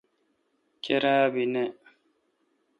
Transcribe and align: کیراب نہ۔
کیراب 0.83 1.33
نہ۔ 1.53 1.63